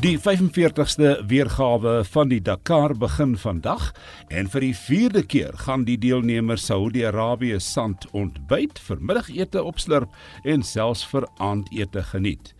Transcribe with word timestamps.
Die 0.00 0.16
45ste 0.16 1.26
weergawe 1.28 1.98
van 2.08 2.30
die 2.30 2.38
Dakar 2.40 2.94
begin 2.96 3.34
vandag 3.36 3.90
en 4.32 4.46
vir 4.48 4.64
die 4.64 4.72
4de 4.72 5.22
keer 5.28 5.58
gaan 5.66 5.82
die 5.84 5.98
deelnemers 6.00 6.64
Saudi-Arabië 6.70 7.58
sand 7.60 8.06
ontbyt, 8.16 8.80
vermiddagete 8.80 9.60
opslurp 9.60 10.14
en 10.48 10.64
selfs 10.64 11.02
vir 11.10 11.26
aandete 11.36 12.06
geniet. 12.14 12.54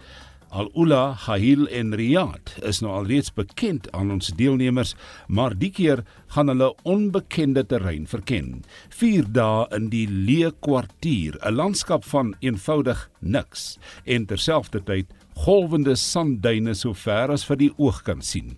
Al-Ula, 0.51 1.15
Hahil 1.25 1.65
en 1.71 1.95
Riyadh 1.97 2.59
is 2.67 2.83
nou 2.85 2.93
alreeds 2.99 3.33
bekend 3.33 3.89
aan 3.97 4.11
ons 4.13 4.33
deelnemers, 4.37 4.93
maar 5.29 5.55
die 5.57 5.71
keer 5.73 6.03
gaan 6.35 6.53
hulle 6.53 6.73
onbekende 6.83 7.63
terrein 7.71 8.05
verken. 8.11 8.67
4 8.93 9.31
dae 9.33 9.65
in 9.79 9.89
die 9.95 10.05
Leë 10.11 10.53
Kwartier, 10.61 11.39
'n 11.41 11.55
landskap 11.55 12.05
van 12.05 12.35
eenvoudig 12.41 13.09
niks 13.21 13.79
en 14.05 14.27
terselfdertyd 14.27 15.07
golwende 15.41 15.95
sandduine 15.97 16.75
so 16.77 16.93
ver 16.93 17.33
as 17.33 17.47
vir 17.49 17.59
die 17.61 17.71
oog 17.81 18.03
kan 18.05 18.21
sien. 18.25 18.57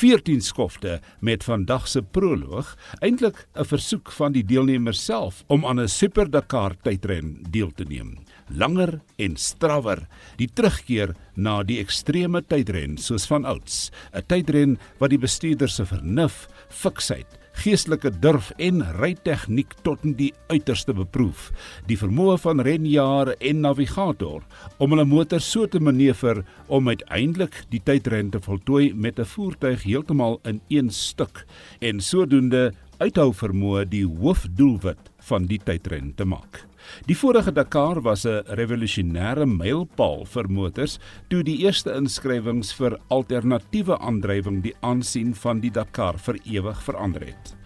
14 0.00 0.42
skofte 0.42 0.98
met 1.20 1.46
vandag 1.46 1.86
se 1.90 2.02
proloog, 2.02 2.74
eintlik 3.00 3.46
'n 3.54 3.64
versoek 3.64 4.10
van 4.12 4.32
die 4.32 4.42
deelnemers 4.42 5.04
self 5.04 5.44
om 5.48 5.64
aan 5.64 5.80
'n 5.80 5.88
Super 5.88 6.30
Dakar 6.30 6.74
tydren 6.82 7.44
deel 7.50 7.70
te 7.70 7.84
neem. 7.84 8.18
Langer 8.48 9.00
en 9.18 9.36
strawwer, 9.36 10.08
die 10.36 10.48
terugkeer 10.48 11.14
na 11.36 11.62
die 11.62 11.78
ekstreme 11.78 12.42
tydren 12.42 12.98
soos 12.98 13.26
van 13.26 13.44
ouds, 13.44 13.90
'n 14.12 14.22
tydren 14.26 14.78
wat 14.98 15.10
die 15.10 15.18
bestuurder 15.18 15.68
se 15.68 15.84
vernuf, 15.86 16.48
fiksheid 16.68 17.43
geestelike 17.62 18.10
durf 18.20 18.50
en 18.58 18.82
rytegniek 18.98 19.72
tot 19.86 20.02
in 20.04 20.14
die 20.18 20.32
uiterste 20.50 20.94
beproef. 20.96 21.50
Die 21.88 21.98
vermoë 21.98 22.36
van 22.42 22.62
renjaer 22.66 23.34
en 23.38 23.62
navigator 23.64 24.42
om 24.78 24.94
hulle 24.94 25.06
motor 25.08 25.40
so 25.40 25.66
te 25.66 25.80
manoeuvreer 25.80 26.44
om 26.68 26.88
uiteindelik 26.88 27.62
die 27.70 27.82
tydren 27.84 28.30
te 28.30 28.40
voltooi 28.40 28.92
met 28.94 29.18
'n 29.18 29.24
voertuig 29.24 29.82
heeltemal 29.82 30.40
in 30.44 30.60
een 30.68 30.90
stuk 30.90 31.46
en 31.80 32.00
sodoende 32.00 32.72
uithou 33.02 33.32
vermoë 33.34 33.84
die 33.90 34.04
hoofdoelwit 34.06 35.10
van 35.28 35.48
die 35.50 35.58
tydren 35.58 36.12
te 36.14 36.26
maak. 36.28 36.62
Die 37.08 37.16
vorige 37.16 37.52
Dakar 37.52 38.02
was 38.02 38.26
'n 38.26 38.44
revolusionêre 38.58 39.46
mylpaal 39.46 40.26
vir 40.26 40.48
motors 40.48 40.98
toe 41.28 41.42
die 41.42 41.64
eerste 41.64 41.94
inskrywings 41.96 42.72
vir 42.72 42.98
alternatiewe 43.08 43.98
aandrywing 43.98 44.62
die 44.62 44.74
aansien 44.82 45.34
van 45.34 45.60
die 45.60 45.70
Dakar 45.70 46.18
vir 46.18 46.36
ewig 46.44 46.82
verander 46.82 47.24
het. 47.24 47.56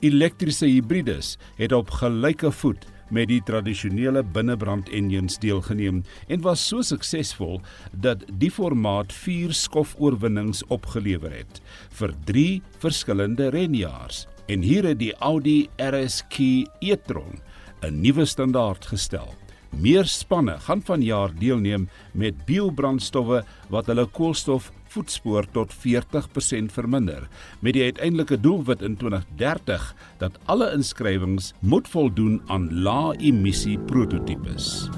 Elektriese 0.00 0.66
hibrides 0.66 1.36
het 1.56 1.72
op 1.72 1.90
gelyke 1.90 2.50
voet 2.50 2.86
met 3.10 3.28
die 3.28 3.42
tradisionele 3.42 4.22
binnebrand 4.22 4.88
engines 4.88 5.38
deelgeneem 5.38 6.02
en 6.28 6.40
was 6.40 6.62
so 6.66 6.82
suksesvol 6.82 7.60
dat 7.92 8.24
die 8.38 8.50
formaat 8.50 9.12
4 9.12 9.52
skofoorwinnings 9.52 10.62
opgelewer 10.68 11.30
het 11.30 11.60
vir 11.90 12.14
3 12.24 12.62
verskillende 12.78 13.50
renjaars. 13.50 14.26
En 14.50 14.64
hier 14.66 14.82
het 14.88 14.98
die 14.98 15.12
Audi 15.22 15.68
RSQ 15.78 16.66
e-tron 16.82 17.38
'n 17.86 18.00
nuwe 18.00 18.24
standaard 18.24 18.86
gestel. 18.86 19.34
Meer 19.70 20.04
spanne 20.04 20.58
gaan 20.58 20.82
vanjaar 20.82 21.30
deelneem 21.38 21.88
met 22.12 22.44
biobrandstowwe 22.44 23.44
wat 23.68 23.86
hulle 23.86 24.06
koolstofvoetspoor 24.06 25.46
tot 25.52 25.74
40% 25.74 26.72
verminder, 26.72 27.28
met 27.60 27.72
die 27.72 27.82
uiteindelike 27.82 28.40
doelwit 28.40 28.82
in 28.82 28.96
2030 28.96 29.94
dat 30.18 30.38
alle 30.44 30.72
inskrywings 30.72 31.52
moet 31.60 31.88
voldoen 31.88 32.42
aan 32.46 32.82
lae-emissie 32.82 33.78
prototipes. 33.78 34.88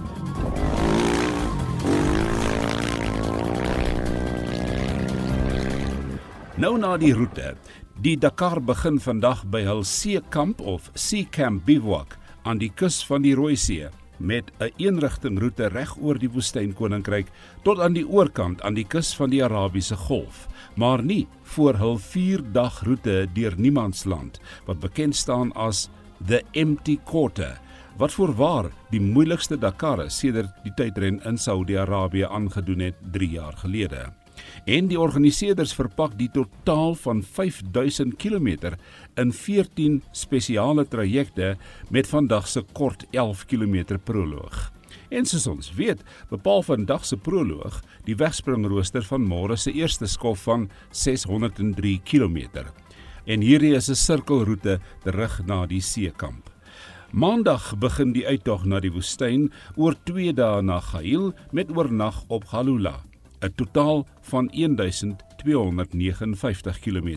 Nou 6.57 6.79
na 6.79 6.97
die 6.97 7.13
roete. 7.13 7.57
Die 8.01 8.17
Dakar 8.17 8.57
begin 8.61 8.97
vandag 9.01 9.43
by 9.53 9.61
hul 9.67 9.83
seekamp 9.85 10.61
of 10.65 10.89
Sea 10.97 11.27
Camp 11.31 11.67
Bivouac 11.67 12.17
aan 12.49 12.59
die 12.59 12.71
kus 12.73 13.03
van 13.05 13.23
die 13.23 13.35
Rooi 13.37 13.57
See 13.57 13.89
met 14.19 14.51
'n 14.59 14.65
een 14.65 14.73
eenrigtingroete 14.77 15.69
reg 15.69 15.97
oor 16.01 16.19
die 16.19 16.31
woestynkoninkryk 16.31 17.27
tot 17.63 17.81
aan 17.81 17.93
die 17.93 18.09
oorkant 18.09 18.63
aan 18.63 18.75
die 18.75 18.85
kus 18.85 19.15
van 19.15 19.31
die 19.31 19.45
Arabiese 19.45 19.97
Golf, 19.97 20.49
maar 20.75 21.03
nie 21.03 21.27
voor 21.43 21.75
hul 21.75 21.99
4-dag 21.99 22.83
roete 22.83 23.29
deur 23.35 23.55
Niemandsland 23.57 24.41
wat 24.67 24.81
bekend 24.81 25.17
staan 25.17 25.53
as 25.53 25.91
the 26.27 26.43
Empty 26.53 26.99
Quarter 27.05 27.61
wat 27.99 28.13
voorwaar 28.13 28.71
die 28.91 29.01
moeilikste 29.01 29.59
Dakar 29.59 30.11
sedert 30.11 30.51
die 30.65 30.73
tydren 30.75 31.21
in 31.25 31.39
Saudi-Arabië 31.39 32.25
aangedoen 32.25 32.79
het 32.79 32.97
3 33.13 33.31
jaar 33.31 33.57
gelede 33.57 34.22
en 34.65 34.89
die 34.89 35.01
organiseerders 35.01 35.75
verpak 35.75 36.19
die 36.19 36.31
totaal 36.33 36.95
van 36.95 37.23
5000 37.23 38.17
km 38.17 38.75
in 39.17 39.33
14 39.33 40.03
spesiale 40.13 40.85
trajecte 40.89 41.57
met 41.91 42.07
vandag 42.07 42.49
se 42.49 42.63
kort 42.73 43.07
11 43.11 43.47
km 43.47 43.99
proloog. 44.05 44.71
En 45.13 45.27
soos 45.29 45.47
ons 45.47 45.73
weet, 45.77 46.01
bepaal 46.31 46.63
vandag 46.65 47.05
se 47.05 47.17
proloog 47.17 47.83
die 48.07 48.17
wegspringrooster 48.17 49.05
van 49.05 49.27
môre 49.29 49.59
se 49.61 49.73
eerste 49.77 50.09
skof 50.09 50.47
van 50.49 50.71
603 50.91 51.99
km. 52.05 52.65
En 53.27 53.45
hierdie 53.45 53.75
is 53.77 53.91
'n 53.91 53.95
sirkelroete 53.95 54.81
terug 55.05 55.41
na 55.47 55.67
die 55.67 55.81
seekamp. 55.81 56.51
Maandag 57.13 57.75
begin 57.79 58.13
die 58.13 58.27
uittog 58.27 58.65
na 58.65 58.81
die 58.81 58.91
woestyn 58.93 59.51
oor 59.77 59.95
2 60.09 60.33
dae 60.33 60.63
na 60.63 60.81
Gail 60.81 61.35
met 61.53 61.69
oornag 61.77 62.25
op 62.29 62.45
Galula. 62.45 63.03
'n 63.43 63.53
totaal 63.55 64.07
van 64.21 64.51
1259 64.55 66.79
km. 66.79 67.09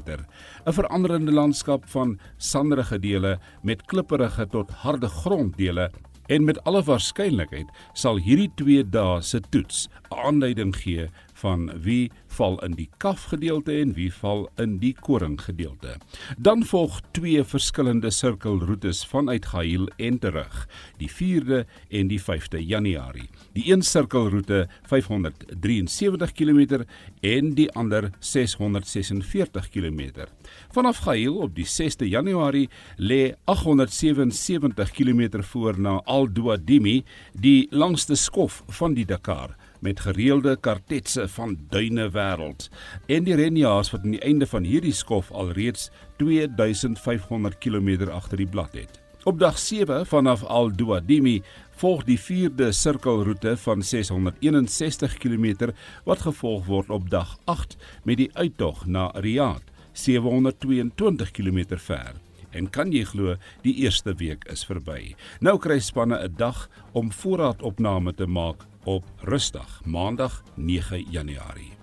'n 0.65 0.73
Veranderende 0.73 1.31
landskap 1.31 1.89
van 1.89 2.19
sanderige 2.37 2.99
dele 2.99 3.39
met 3.61 3.85
klipperige 3.85 4.47
tot 4.47 4.71
harde 4.71 5.07
gronddele 5.07 5.91
en 6.25 6.43
met 6.43 6.63
alle 6.63 6.83
waarskynlikheid 6.83 7.69
sal 7.93 8.17
hierdie 8.17 8.51
2 8.55 8.89
dae 8.89 9.21
se 9.21 9.41
toets 9.49 9.87
'n 9.87 10.15
aanleiding 10.25 10.75
gee 10.75 11.09
van 11.41 11.67
wie 11.83 12.11
val 12.37 12.57
in 12.65 12.75
die 12.77 12.87
kaf 13.03 13.27
gedeelte 13.31 13.73
en 13.81 13.93
wie 13.97 14.09
val 14.13 14.45
in 14.61 14.77
die 14.81 14.93
koring 14.95 15.37
gedeelte. 15.41 15.97
Dan 16.37 16.63
volg 16.67 17.01
twee 17.15 17.43
verskillende 17.43 18.11
sirkelroetes 18.11 19.03
vanuit 19.11 19.47
Gail 19.51 19.87
en 19.97 20.19
terug, 20.19 20.55
die 20.99 21.09
4de 21.11 21.63
en 21.89 22.11
die 22.11 22.19
5de 22.21 22.61
Januarie. 22.63 23.27
Die 23.55 23.67
een 23.71 23.83
sirkelroete 23.83 24.65
573 24.87 26.33
km 26.35 26.85
en 27.21 27.53
die 27.55 27.69
ander 27.75 28.09
646 28.19 29.69
km. 29.69 30.25
Vanaf 30.71 31.03
Gail 31.05 31.37
op 31.43 31.55
die 31.55 31.67
6de 31.67 32.07
Januarie 32.09 32.69
lê 32.97 33.35
877 33.45 34.91
km 34.91 35.43
voor 35.43 35.79
na 35.79 35.99
Al 36.05 36.27
Duadimi, 36.31 37.03
die 37.33 37.67
langste 37.71 38.15
skof 38.15 38.63
van 38.79 38.93
die 38.95 39.05
Dakar 39.05 39.55
met 39.85 40.01
gereelde 40.01 40.55
kartetse 40.57 41.27
van 41.35 41.53
duine 41.69 42.09
wêreld 42.09 42.69
en 43.05 43.27
die 43.27 43.37
renjaars 43.37 43.91
wat 43.93 44.05
aan 44.05 44.15
die 44.17 44.23
einde 44.25 44.47
van 44.49 44.65
hierdie 44.65 44.93
skof 44.97 45.29
alreeds 45.31 45.91
2500 46.17 47.59
km 47.61 48.09
agter 48.09 48.41
die 48.41 48.49
blad 48.49 48.73
het. 48.73 48.99
Op 49.25 49.39
dag 49.39 49.57
7 49.61 50.05
vanaf 50.05 50.43
Al 50.43 50.73
Duadimi 50.73 51.39
volg 51.81 52.03
die 52.09 52.17
4de 52.17 52.71
sirkelroete 52.73 53.55
van 53.57 53.83
661 53.83 55.17
km 55.21 55.71
wat 56.05 56.25
gevolg 56.25 56.65
word 56.65 56.89
op 56.89 57.09
dag 57.09 57.37
8 57.45 57.77
met 58.03 58.21
die 58.21 58.29
uittog 58.33 58.85
na 58.85 59.11
Riyadh 59.13 59.65
722 59.93 61.31
km 61.31 61.77
ver. 61.77 62.24
En 62.55 62.69
kan 62.71 62.91
jy 62.95 63.03
glo, 63.03 63.35
die 63.61 63.75
eerste 63.83 64.15
week 64.15 64.47
is 64.51 64.65
verby. 64.65 65.15
Nou 65.43 65.57
kry 65.59 65.79
spanne 65.79 66.17
'n 66.23 66.35
dag 66.37 66.69
om 66.93 67.11
voorraadopname 67.11 68.13
te 68.13 68.25
maak 68.25 68.65
op 68.85 69.03
Rusdag, 69.21 69.81
Maandag 69.85 70.43
9 70.55 71.05
Januarie. 71.11 71.75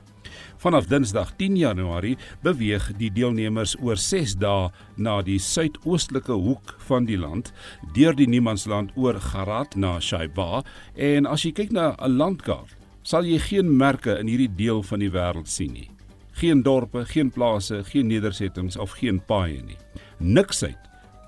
Vanaf 0.62 0.86
Dinsdag 0.86 1.32
10 1.36 1.56
Januarie 1.56 2.16
beweeg 2.42 2.92
die 2.96 3.10
deelnemers 3.10 3.74
oor 3.82 3.96
6 3.98 4.36
dae 4.38 4.68
na 4.96 5.16
die 5.26 5.38
suidoostelike 5.42 6.32
hoek 6.32 6.76
van 6.86 7.08
die 7.08 7.18
land, 7.18 7.50
deur 7.96 8.14
die 8.14 8.28
Niemandsland 8.30 8.92
oor 8.94 9.18
Garat 9.20 9.74
na 9.76 9.96
Shaiba 10.00 10.62
en 10.94 11.26
as 11.26 11.42
jy 11.42 11.52
kyk 11.52 11.72
na 11.72 11.96
'n 11.98 12.16
landkaart, 12.16 12.76
sal 13.02 13.26
jy 13.26 13.38
geen 13.38 13.76
merke 13.76 14.14
in 14.20 14.28
hierdie 14.30 14.54
deel 14.54 14.82
van 14.82 15.00
die 15.00 15.10
wêreld 15.10 15.48
sien 15.48 15.72
nie. 15.72 15.90
Geen 16.32 16.62
dorpe, 16.62 17.04
geen 17.04 17.30
plase, 17.30 17.82
geen 17.84 18.06
nedersettings 18.06 18.76
of 18.76 18.90
geen 18.90 19.20
paaie 19.20 19.62
nie. 19.62 19.76
Niksheid 20.18 20.78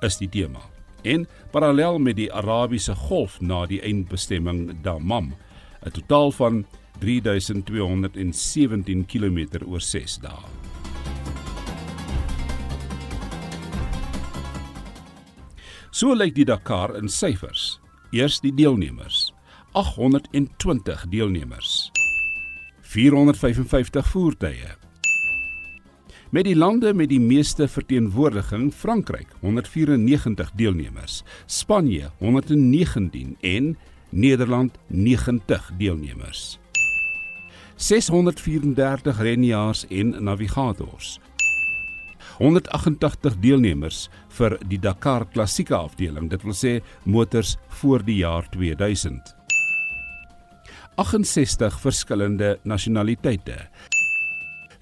is 0.00 0.18
die 0.18 0.28
tema. 0.28 0.60
En 1.02 1.26
parallel 1.50 1.98
met 1.98 2.16
die 2.16 2.32
Arabiese 2.32 2.94
Golf 2.94 3.40
na 3.40 3.66
die 3.66 3.80
eindbestemming 3.80 4.82
Dammam 4.82 5.34
'n 5.84 5.90
totaal 5.90 6.32
van 6.32 6.66
3217 7.00 9.06
km 9.06 9.46
oor 9.66 9.80
6 9.80 10.18
dae. 10.18 10.44
So 15.90 16.14
lyk 16.14 16.34
die 16.34 16.44
Dakar 16.44 16.96
in 16.96 17.08
syfers. 17.08 17.80
Eers 18.10 18.40
die 18.40 18.54
deelnemers. 18.54 19.32
820 19.72 21.06
deelnemers. 21.10 21.90
455 22.82 24.06
voertuie. 24.06 24.83
Met 26.34 26.48
die 26.48 26.56
lande 26.56 26.90
met 26.94 27.12
die 27.12 27.20
meeste 27.22 27.68
verteenwoordiging, 27.70 28.72
Frankryk 28.74 29.28
194 29.40 30.48
deelnemers, 30.58 31.20
Spanje 31.46 32.08
119 32.18 33.36
en 33.40 33.76
Nederland 34.10 34.74
90 34.86 35.70
deelnemers. 35.78 36.58
634 37.76 39.22
renjaars 39.22 39.86
en 39.86 40.10
navigators. 40.24 41.20
188 42.42 43.38
deelnemers 43.38 44.08
vir 44.34 44.58
die 44.66 44.82
Dakar 44.82 45.28
klassieke 45.30 45.78
afdeling, 45.78 46.32
dit 46.34 46.42
wil 46.42 46.58
sê 46.58 46.80
motors 47.06 47.54
voor 47.78 48.02
die 48.02 48.24
jaar 48.24 48.50
2000. 48.50 49.36
68 50.98 51.78
verskillende 51.86 52.56
nasionaliteite. 52.66 53.68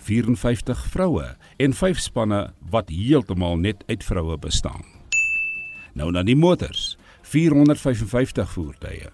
54 0.02 0.86
vroue 0.92 1.28
en 1.62 1.74
5 1.74 2.00
spanne 2.02 2.42
wat 2.70 2.90
heeltemal 2.90 3.56
net 3.56 3.84
uit 3.86 4.04
vroue 4.04 4.38
bestaan. 4.38 4.84
Nou 5.94 6.10
na 6.12 6.22
die 6.26 6.36
motors. 6.36 6.96
455 7.22 8.50
voertuie. 8.52 9.08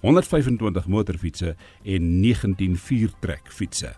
125 0.00 0.86
motorfietsse 0.88 1.54
en 1.84 2.20
19 2.20 2.76
viertrekfietsse. 2.76 3.94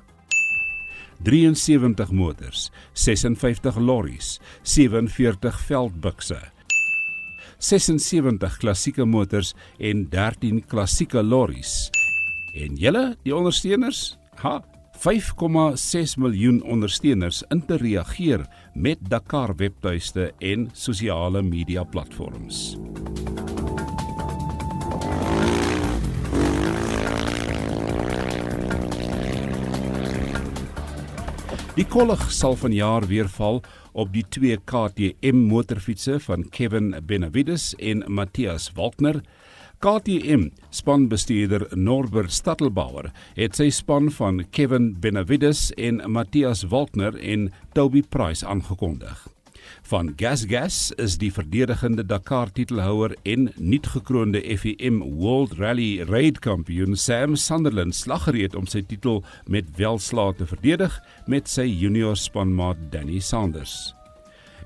73 1.22 2.10
motors, 2.10 2.70
56 2.92 3.76
lorries, 3.78 4.40
47 4.62 5.60
veldbukse. 5.68 6.38
76 7.62 8.56
klassieke 8.58 9.04
motors 9.06 9.54
en 9.78 10.08
13 10.10 10.64
klassieke 10.66 11.22
lorries. 11.22 11.90
En 12.54 12.74
julle, 12.76 13.04
die 13.22 13.34
ondersteuners? 13.34 14.16
Ha, 14.42 14.58
5,6 15.02 16.14
miljoen 16.16 16.60
ondersteuners 16.62 17.40
in 17.48 17.64
te 17.66 17.74
reageer 17.76 18.44
met 18.74 18.98
Dakar 19.10 19.56
webtuiste 19.56 20.28
en 20.38 20.68
sosiale 20.72 21.42
media 21.42 21.82
platforms. 21.82 22.76
Die 31.74 31.86
kollig 31.90 32.22
sal 32.30 32.54
vanjaar 32.54 33.08
weer 33.10 33.26
val 33.26 33.58
op 33.92 34.14
die 34.14 34.24
twee 34.30 34.54
KTM 34.62 35.48
motorfietsse 35.50 36.20
van 36.28 36.46
Kevin 36.54 36.94
Benavides 37.02 37.72
en 37.74 38.06
Matthias 38.06 38.70
Waltner. 38.78 39.18
KTM 39.82 40.44
spanbestuurder 40.70 41.66
Norbert 41.74 42.30
Stadtelbauer 42.30 43.08
het 43.34 43.56
sy 43.58 43.64
span 43.74 44.12
van 44.14 44.36
Kevin 44.54 44.92
Benavides 45.02 45.72
en 45.74 45.96
Matthias 46.06 46.60
Waltner 46.70 47.16
en 47.18 47.48
Toby 47.74 48.04
Price 48.06 48.46
aangekondig. 48.46 49.24
Van 49.90 50.12
Gas 50.20 50.44
Gas 50.46 50.76
is 51.02 51.16
die 51.18 51.32
verdedigende 51.34 52.04
Dakar 52.06 52.52
titelhouer 52.54 53.16
en 53.26 53.48
nuut 53.56 53.88
gekroonde 53.90 54.44
FIM 54.60 55.00
World 55.16 55.56
Rally 55.58 56.04
Raid 56.06 56.38
kampioen 56.46 56.94
Sam 56.94 57.34
Sunderland 57.34 57.98
slaggereed 57.98 58.54
om 58.54 58.70
sy 58.70 58.84
titel 58.86 59.24
met 59.50 59.74
welslae 59.80 60.36
te 60.38 60.46
verdedig 60.46 60.94
met 61.26 61.50
sy 61.50 61.66
junior 61.66 62.14
spanmaat 62.14 62.86
Danny 62.94 63.18
Sanders. 63.18 63.96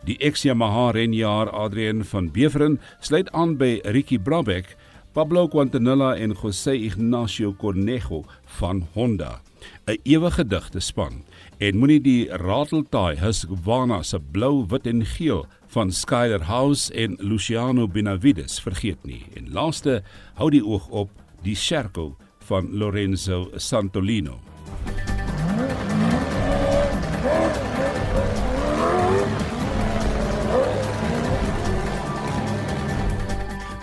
Die 0.07 0.19
ex-Yamaha 0.23 0.91
renjaer 0.95 1.49
Adrian 1.57 2.05
van 2.07 2.29
Beveren 2.31 2.77
sluit 3.01 3.33
aan 3.33 3.57
by 3.59 3.81
Ricky 3.97 4.21
Brabeck, 4.23 4.77
Pablo 5.17 5.49
Quintanilla 5.49 6.19
en 6.19 6.35
José 6.35 6.77
Ignacio 6.77 7.55
Cornejo 7.57 8.27
van 8.61 8.87
Honda. 8.95 9.41
'n 9.89 9.99
ewige 10.05 10.45
digte 10.45 10.81
span 10.81 11.25
en 11.59 11.79
moenie 11.79 12.01
die 12.01 12.29
Rateltaai 12.29 13.17
Husqvarna 13.17 14.03
se 14.03 14.19
blou, 14.21 14.67
wit 14.69 14.87
en 14.87 15.05
geel 15.07 15.47
van 15.73 15.93
Skyler 15.93 16.43
House 16.45 16.93
en 16.93 17.17
Luciano 17.19 17.89
Benavides 17.89 18.61
vergeet 18.61 19.05
nie. 19.05 19.25
En 19.37 19.49
laaste, 19.53 20.03
hou 20.35 20.51
die 20.51 20.65
oog 20.65 20.89
op 20.89 21.11
die 21.43 21.57
Sherco 21.57 22.17
van 22.39 22.69
Lorenzo 22.77 23.49
Santolino. 23.57 24.56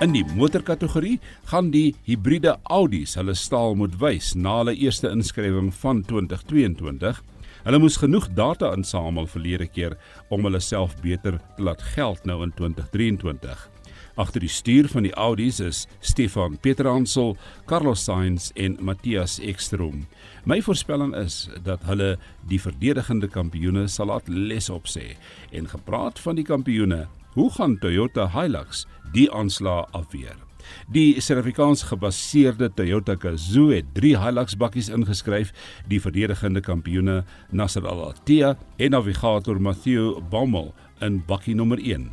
In 0.03 0.11
die 0.11 0.25
motorkategorie 0.35 1.19
gaan 1.47 1.69
die 1.71 1.93
hibriede 2.03 2.57
Audi's 2.67 3.13
hulle 3.15 3.31
staal 3.39 3.77
moet 3.79 3.93
wys 4.01 4.33
na 4.35 4.57
hulle 4.57 4.73
eerste 4.75 5.07
inskrywing 5.07 5.69
van 5.79 6.01
2022. 6.09 7.21
Hulle 7.63 7.79
moes 7.79 7.95
genoeg 8.01 8.27
data 8.35 8.73
insamel 8.75 9.29
verlede 9.31 9.69
keer 9.71 9.95
om 10.27 10.43
hulle 10.43 10.59
self 10.59 10.97
beter 11.05 11.37
te 11.55 11.63
laat 11.69 11.85
geld 11.93 12.27
nou 12.27 12.41
in 12.43 12.51
2023. 12.57 13.63
Agter 14.19 14.43
die 14.43 14.51
stuur 14.51 14.91
van 14.91 15.07
die 15.07 15.15
Audi's 15.15 15.61
is 15.63 15.85
Stefan 16.03 16.59
Petransel, 16.59 17.37
Carlos 17.65 18.03
Sainz 18.03 18.51
en 18.59 18.75
Matthias 18.83 19.39
Ekstrom. 19.39 20.03
My 20.43 20.59
voorspelling 20.61 21.15
is 21.15 21.45
dat 21.63 21.87
hulle 21.87 22.17
die 22.51 22.59
verdedigende 22.59 23.31
kampioene 23.31 23.87
sal 23.87 24.11
laat 24.11 24.27
les 24.27 24.67
opsê 24.67 25.13
en 25.55 25.71
gepraat 25.71 26.19
van 26.19 26.35
die 26.35 26.49
kampioene 26.51 27.05
Hoe 27.33 27.49
gaan 27.49 27.79
Toyota 27.81 28.27
Hilux 28.29 28.83
die 29.13 29.25
aanslag 29.33 29.87
afweer? 29.97 30.35
Die 30.93 31.17
Suid-Afrikaans 31.17 31.81
gebaseerde 31.89 32.67
Toyota 32.77 33.15
Gazoo 33.17 33.71
het 33.73 33.87
3 33.97 34.11
Hilux 34.21 34.53
bakkies 34.61 34.91
ingeskryf, 34.93 35.49
die 35.89 35.97
verdedigende 36.01 36.61
kampioene 36.61 37.23
Nasser 37.49 37.87
Al-Attiyah 37.89 38.53
en 38.77 38.93
navigator 38.93 39.57
Matthew 39.57 40.19
Bommel 40.29 40.69
in 41.01 41.23
bakkie 41.25 41.55
nommer 41.57 41.81
1. 41.81 42.05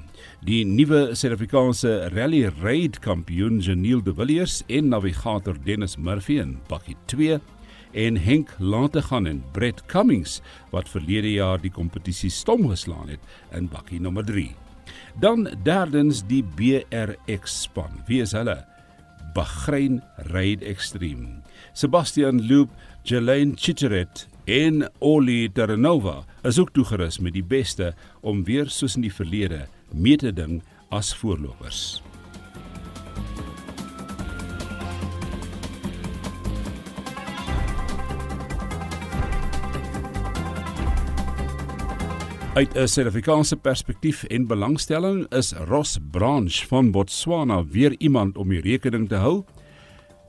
Die 0.48 0.62
nuwe 0.64 1.10
Suid-Afrikaanse 1.12 2.08
Rally 2.16 2.46
Raid 2.62 3.02
kampioen 3.04 3.60
Janiel 3.60 4.00
De 4.00 4.16
Villiers 4.16 4.62
en 4.72 4.88
navigator 4.88 5.60
Dennis 5.68 5.98
Murphy 6.00 6.40
in 6.40 6.56
bakkie 6.72 6.96
2 7.12 7.36
en 7.92 8.16
Henk 8.24 8.56
Lategan 8.56 9.28
en 9.28 9.44
Brett 9.52 9.84
Cummings 9.92 10.40
wat 10.72 10.88
verlede 10.88 11.36
jaar 11.36 11.60
die 11.60 11.76
kompetisie 11.76 12.32
stom 12.32 12.70
geslaan 12.72 13.12
het 13.12 13.30
in 13.52 13.68
bakkie 13.68 14.00
nommer 14.00 14.24
3. 14.24 14.48
Dan 15.20 15.48
derdens 15.64 16.22
die 16.26 16.42
BRX 16.56 17.62
span. 17.62 18.02
Wie 18.06 18.20
is 18.24 18.34
hulle? 18.36 18.58
Bahrein 19.34 20.00
Ride 20.32 20.64
Extreme. 20.66 21.40
Sebastian 21.72 22.42
Loop, 22.48 22.70
Jelaine 23.04 23.54
Chicheret 23.56 24.26
en 24.50 24.88
Oli 24.98 25.48
Terranova 25.52 26.24
is 26.42 26.58
ook 26.58 26.72
toegerus 26.74 27.20
met 27.22 27.36
die 27.36 27.46
beste 27.46 27.92
om 28.20 28.44
weer 28.44 28.70
soos 28.70 28.98
in 28.98 29.06
die 29.06 29.14
verlede 29.14 29.66
mee 29.94 30.18
te 30.18 30.32
ding 30.34 30.60
as 30.90 31.14
voorlopers. 31.14 32.00
Uit 42.60 42.74
'n 42.76 42.86
Suid-Afrikaanse 42.86 43.56
perspektief 43.56 44.24
en 44.24 44.46
belangstelling 44.46 45.32
is 45.32 45.52
Ross 45.52 45.98
Branch 46.10 46.66
van 46.66 46.90
Botswana 46.90 47.64
weer 47.64 47.94
iemand 47.98 48.36
om 48.36 48.48
die 48.48 48.60
rekening 48.60 49.08
te 49.08 49.14
hou. 49.14 49.44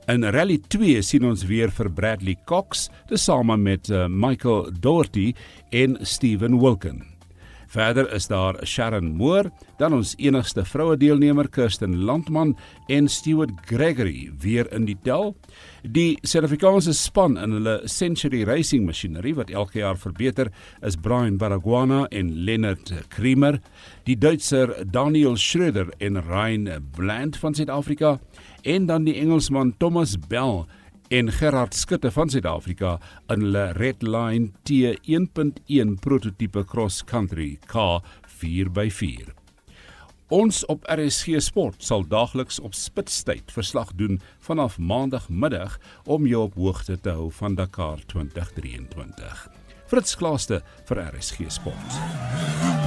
In 0.06 0.24
Rally 0.24 0.58
2 0.68 1.02
sien 1.02 1.24
ons 1.24 1.44
weer 1.44 1.70
vir 1.70 1.92
Bradley 1.92 2.36
Cox, 2.44 2.88
tesame 3.06 3.56
met 3.56 3.88
uh, 3.88 4.06
Michael 4.08 4.70
Doherty 4.80 5.34
en 5.70 5.98
Steven 6.00 6.60
Wilken. 6.60 7.11
Verder 7.72 8.10
is 8.12 8.26
daar 8.28 8.58
Sharon 8.66 9.14
Moore, 9.16 9.48
dan 9.80 9.94
ons 9.96 10.12
enigste 10.20 10.60
vroue 10.68 10.98
deelnemer 11.00 11.48
Kirsten 11.48 11.94
Landman 12.04 12.50
en 12.92 13.08
Stewart 13.08 13.54
Gregory 13.64 14.28
weer 14.42 14.68
in 14.76 14.84
die 14.84 14.98
tel. 15.06 15.32
Die 15.80 16.18
Suid-Afrikaanse 16.20 16.92
span 16.92 17.38
in 17.40 17.56
hulle 17.56 17.78
Century 17.88 18.42
Racing 18.44 18.84
masjinerie 18.84 19.32
wat 19.38 19.54
elke 19.56 19.80
jaar 19.80 19.96
verbeter, 19.96 20.52
is 20.84 21.00
Brian 21.00 21.38
Baragwana 21.40 22.04
en 22.12 22.34
Leonard 22.44 22.92
Kremer, 23.14 23.56
die 24.04 24.18
Duitser 24.20 24.74
Daniel 24.92 25.40
Schröder 25.40 25.94
en 25.96 26.20
Ryan 26.28 26.68
Bland 26.92 27.40
van 27.40 27.56
Suid-Afrika 27.56 28.18
en 28.68 28.86
dan 28.86 29.08
die 29.08 29.16
Engelsman 29.16 29.72
Thomas 29.80 30.18
Bell 30.28 30.66
en 31.12 31.32
Gerard 31.32 31.74
Skutte 31.74 32.10
van 32.10 32.30
Suid-Afrika 32.30 32.94
in 33.28 33.42
hulle 33.44 33.66
Redline 33.76 34.48
T1.1 34.64 35.90
prototipe 36.00 36.64
cross 36.64 37.02
country 37.04 37.58
K 37.68 38.00
4x4. 38.40 39.28
Ons 40.32 40.62
op 40.72 40.88
RSG 40.88 41.36
Sport 41.44 41.84
sal 41.84 42.06
daagliks 42.08 42.62
op 42.64 42.72
spitstyd 42.72 43.52
verslag 43.52 43.92
doen 44.00 44.22
vanaf 44.40 44.78
maandagmiddag 44.78 45.76
om 46.08 46.24
jou 46.26 46.46
op 46.48 46.56
hoogte 46.56 46.96
te 46.96 47.12
hou 47.12 47.28
van 47.42 47.60
Dakar 47.60 48.00
2023. 48.06 49.44
Fritz 49.92 50.16
Klaaste 50.16 50.62
vir 50.88 51.04
RSG 51.12 51.52
Sport. 51.52 52.81